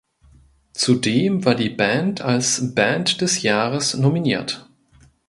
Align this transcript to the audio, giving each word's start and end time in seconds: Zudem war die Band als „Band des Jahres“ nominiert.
Zudem 0.73 1.45
war 1.45 1.53
die 1.53 1.69
Band 1.69 2.21
als 2.21 2.73
„Band 2.73 3.21
des 3.21 3.43
Jahres“ 3.43 3.93
nominiert. 3.93 4.67